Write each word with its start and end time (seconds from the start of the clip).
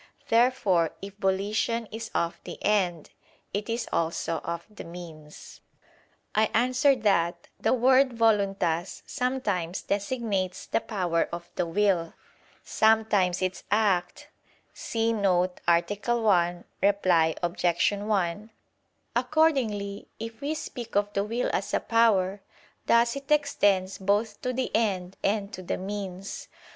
Therefore, 0.29 0.93
if 1.03 1.13
volition 1.19 1.87
is 1.91 2.09
of 2.15 2.39
the 2.43 2.57
end, 2.65 3.11
it 3.53 3.69
is 3.69 3.87
also 3.93 4.39
of 4.39 4.65
the 4.67 4.83
means. 4.83 5.61
I 6.33 6.49
answer 6.55 6.95
that, 6.95 7.49
The 7.59 7.73
word 7.73 8.13
"voluntas" 8.13 9.03
sometimes 9.05 9.83
designates 9.83 10.65
the 10.65 10.79
power 10.79 11.29
of 11.31 11.51
the 11.53 11.67
will, 11.67 12.15
sometimes 12.63 13.43
its 13.43 13.63
act 13.69 14.27
[*See 14.73 15.13
note 15.13 15.61
to 15.67 15.83
A. 15.87 16.15
1, 16.19 16.63
Reply 16.81 17.35
Obj. 17.43 17.61
1]. 17.93 18.49
Accordingly, 19.15 20.07
if 20.19 20.41
we 20.41 20.55
speak 20.55 20.95
of 20.95 21.13
the 21.13 21.23
will 21.23 21.51
as 21.53 21.75
a 21.75 21.79
power, 21.79 22.41
thus 22.87 23.15
it 23.15 23.29
extends 23.29 23.99
both 23.99 24.41
to 24.41 24.51
the 24.51 24.75
end 24.75 25.17
and 25.23 25.53
to 25.53 25.61
the 25.61 25.77
means. 25.77 26.47